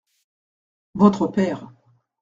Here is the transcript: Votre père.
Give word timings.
Votre 0.95 1.27
père. 1.27 1.67